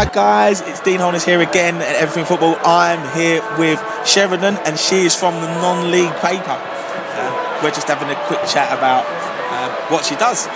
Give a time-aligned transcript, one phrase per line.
[0.00, 2.56] Hi guys, it's Dean Holness here again at Everything Football.
[2.64, 3.76] I'm here with
[4.08, 6.56] Sheridan and she is from the non-league paper.
[6.56, 10.48] Uh, we're just having a quick chat about uh, what she does.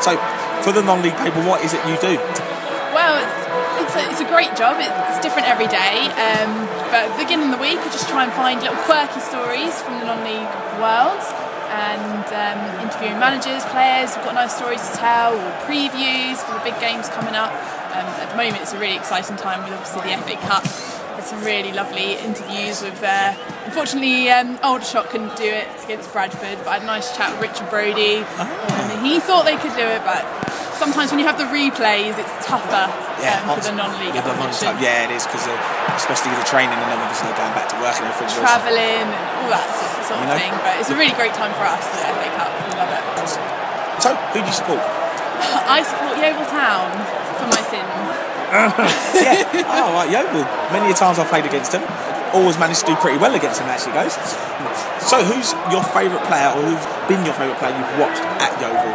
[0.00, 0.16] So,
[0.64, 2.16] for the non-league paper, what is it you do?
[2.96, 4.80] Well, it's, it's, a, it's a great job.
[4.80, 6.08] It's different every day.
[6.16, 10.00] Um, but beginning of the week, I just try and find little quirky stories from
[10.00, 10.48] the non-league
[10.80, 11.20] world
[11.68, 14.16] and um, interviewing managers, players.
[14.16, 17.52] We've got nice stories to tell, or previews for the big games coming up.
[17.92, 20.62] Um, at the moment, it's a really exciting time with obviously the FA Cup.
[21.16, 23.00] There's some really lovely interviews with.
[23.02, 23.34] Uh,
[23.64, 27.50] unfortunately, um, Aldershot couldn't do it against Bradford, but I had a nice chat with
[27.50, 28.22] Richard Brodie.
[28.38, 29.00] Oh.
[29.02, 30.22] He thought they could do it, but
[30.78, 34.78] sometimes when you have the replays, it's tougher um, for the non-league Yeah, the non-league
[34.78, 35.42] Yeah, it is because
[35.98, 38.30] especially the training and then obviously going back to work and everything.
[38.38, 40.38] travelling and all that sort of, sort of You know?
[40.38, 40.52] thing.
[40.62, 42.50] But it's a really great time for us, the FA Cup.
[42.62, 43.02] We love it.
[43.98, 44.78] So, who do you support?
[45.66, 46.86] I support Yeovil Town
[47.38, 48.28] for my sins.
[49.22, 49.44] yeah.
[49.68, 50.44] Oh, right, Yeovil.
[50.72, 51.84] Many a times I've played against him.
[52.32, 54.16] Always managed to do pretty well against him, actually, guys.
[55.04, 58.92] So, who's your favourite player or who's been your favourite player you've watched at Yeovil?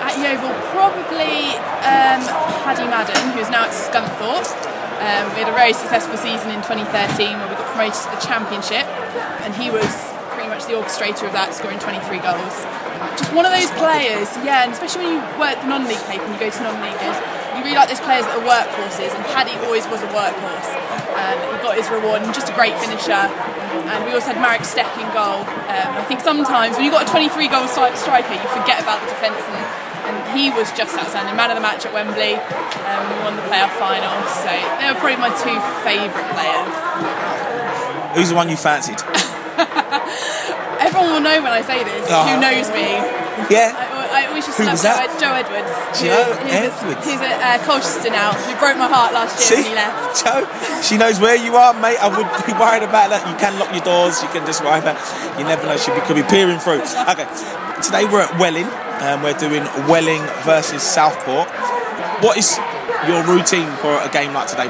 [0.00, 2.20] At Yeovil, probably um,
[2.64, 4.48] Paddy Madden, who's now at Scunthorpe.
[5.00, 6.92] Um, we had a very successful season in 2013
[7.40, 8.84] where we got promoted to the Championship,
[9.44, 9.88] and he was
[10.36, 12.56] pretty much the orchestrator of that, scoring 23 goals.
[13.16, 16.32] Just one of those players, yeah, and especially when you work the non-league paper and
[16.32, 17.16] you go to non-league games,
[17.56, 20.70] you really like those players that are workhorses, and Paddy always was a workhorse.
[21.16, 23.26] Um, he got his reward, and just a great finisher.
[23.90, 25.42] And we also had Marek Stech in goal.
[25.70, 29.02] Um, I think sometimes when you've got a 23 goal stri- striker, you forget about
[29.02, 29.58] the defence and
[30.00, 31.36] and he was just outstanding.
[31.36, 34.98] Man of the match at Wembley, um, we won the playoff final, so they were
[34.98, 35.54] probably my two
[35.86, 36.74] favourite players.
[38.16, 38.98] Who's the one you fancied?
[40.80, 42.26] Everyone will know when I say this, Oh.
[42.26, 42.96] who knows me.
[43.52, 43.70] Yeah.
[43.76, 45.08] I, I always just Who love was Joe, that?
[45.22, 45.72] Joe Edwards.
[45.96, 47.06] Joe Who- Edwards.
[47.06, 49.74] A, he's at uh, Colchester now, He broke my heart last year See, when he
[49.78, 50.18] left.
[50.26, 50.42] Joe,
[50.82, 51.96] she knows where you are, mate.
[52.02, 53.22] I would be worried about that.
[53.30, 54.18] You can lock your doors.
[54.22, 54.98] You can just worry about.
[55.38, 55.78] You never know.
[55.78, 56.82] She could be peering through.
[56.84, 57.26] Okay,
[57.80, 58.66] today we're at Welling.
[59.00, 61.48] and we're doing Welling versus Southport.
[62.20, 62.58] What is
[63.08, 64.68] your routine for a game like today?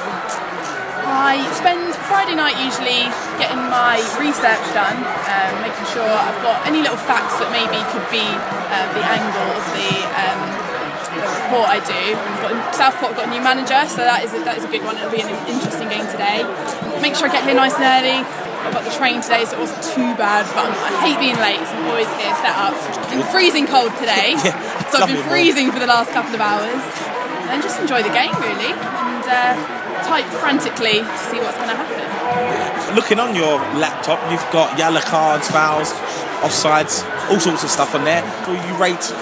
[1.10, 3.06] I spend Friday night usually
[3.38, 4.98] getting my research done,
[5.30, 9.46] um, making sure I've got any little facts that maybe could be uh, the angle
[9.54, 10.40] of the, um,
[11.14, 12.02] the report I do.
[12.42, 14.98] Got, Southport got a new manager, so that is a, that is a good one.
[14.98, 16.42] It'll be an interesting game today.
[16.98, 18.26] Make sure I get here nice and early.
[18.26, 20.50] I got the train today, so it wasn't too bad.
[20.50, 22.74] But I'm, I hate being late, so I'm always here set up.
[23.14, 24.58] It's freezing cold today, Yeah,
[24.90, 26.82] so I've been freezing for the last couple of hours,
[27.54, 31.76] and just enjoy the game really, and uh, type frantically to see what's going to
[31.76, 32.94] happen.
[32.94, 35.92] Looking on your laptop, you've got yellow cards, fouls,
[36.42, 38.22] offsides, all sorts of stuff on there.
[38.46, 39.12] Will you rate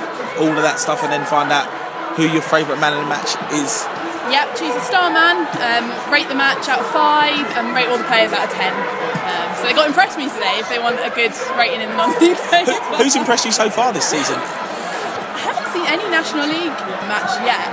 [0.41, 1.69] all of that stuff and then find out
[2.17, 3.87] who your favourite man in the match is?
[4.29, 7.97] Yep, choose a star man, um, rate the match out of five, and rate all
[7.97, 8.77] the players out of ten.
[8.77, 11.89] Um, so they got impressed impress me today if they want a good rating in
[11.89, 12.37] the non-league.
[12.69, 14.37] Who, who's impressed you so far this season?
[14.37, 16.77] I haven't seen any National League
[17.09, 17.69] match yet,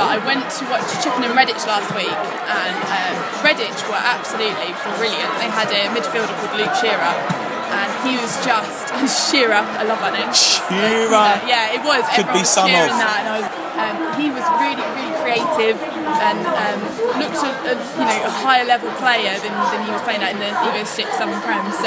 [0.00, 4.72] but I went to watch Chippen and Redditch last week, and um, Redditch were absolutely
[4.96, 5.28] brilliant.
[5.36, 7.12] They had a midfielder called Luke Shearer,
[7.68, 8.88] and he was just
[9.28, 9.60] Shearer.
[9.60, 10.32] I love that name.
[10.32, 11.36] Shearer.
[11.44, 12.00] Yeah, it was.
[12.16, 12.96] Could be Everyone son cheering of.
[12.96, 13.48] that, and I was.
[13.76, 14.88] Um, he was really
[15.30, 15.78] creative
[16.26, 16.78] and um,
[17.22, 20.34] looked a, a you know a higher level player than, than he was playing at
[20.34, 21.62] in the Evo Six Seven Prem.
[21.70, 21.86] So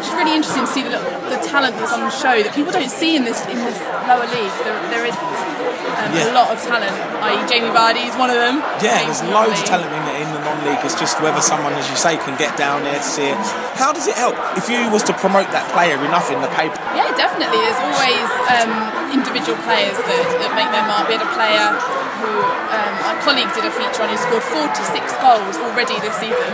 [0.00, 0.96] it's really interesting to see the,
[1.28, 3.76] the talent that's on the show that people don't see in this in this
[4.08, 4.52] lower league.
[4.64, 6.32] There, there is um, Yeah.
[6.32, 6.94] a lot of talent.
[7.20, 8.64] I.e., Jamie Vardy is one of them.
[8.80, 10.80] Yeah, James there's loads of talent in the, in the non-league.
[10.86, 13.36] It's just whether someone, as you say, can get down there to see it.
[13.76, 16.78] How does it help if you was to promote that player enough in the paper?
[16.96, 17.60] Yeah, definitely.
[17.60, 18.70] There's always um,
[19.12, 21.10] individual players that, that make their mark.
[21.10, 21.66] We had a player
[22.20, 22.32] who
[22.74, 24.74] um, our colleague did a feature on who scored 46
[25.22, 26.50] goals already this season.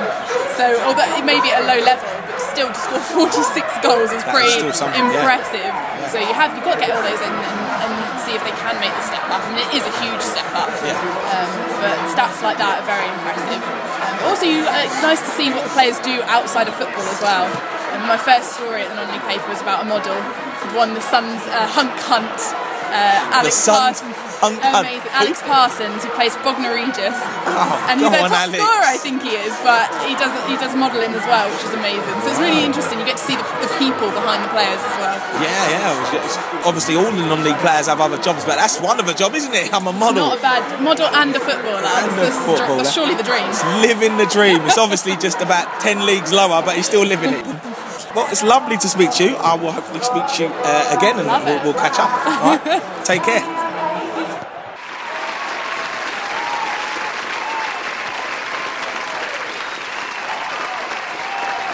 [0.57, 4.13] So, although it may be at a low level, but still to score 46 goals
[4.13, 5.25] is That is pretty still something, yeah.
[5.25, 5.73] impressive.
[6.13, 7.93] So you have you've got to get all those in and, and
[8.23, 9.43] see if they can make the step up.
[9.43, 10.71] I mean, it is a huge step up.
[10.87, 10.95] Yeah.
[10.95, 11.51] Um,
[11.83, 13.61] but stats like that are very impressive.
[13.61, 17.03] Um, also, you, uh, it's nice to see what the players do outside of football
[17.03, 17.51] as well.
[17.95, 21.03] And my first story at the non-league paper was about a model who won the
[21.03, 22.39] Sun's uh, Hunk Hunt.
[22.95, 24.15] Uh, Alex Parsons.
[24.45, 25.11] Amazing.
[25.17, 27.17] Alex Parsons, who plays Bognor Regis.
[27.49, 28.61] Oh, and he's their on, top Alex.
[28.61, 31.73] scorer, I think he is, but he does he does modelling as well, which is
[31.75, 32.15] amazing.
[32.23, 33.01] So it's really interesting.
[33.01, 35.17] You get to see the, the people behind the players as well.
[35.43, 36.63] Yeah, yeah.
[36.69, 39.55] Obviously, all the non-league players have other jobs, but that's one of the job, isn't
[39.55, 39.73] it?
[39.75, 40.31] I'm a model.
[40.31, 41.83] Not a bad model and a footballer.
[41.83, 42.85] And a That's- footballer.
[42.85, 43.49] That's surely the dream.
[43.83, 44.61] living the dream.
[44.69, 47.45] It's obviously just about 10 leagues lower, but he's still living it.
[48.15, 49.37] Well, it's lovely to speak to you.
[49.37, 52.11] I will hopefully speak to you uh, again and we'll, we'll catch up.
[52.11, 53.05] All right?
[53.05, 53.64] Take care.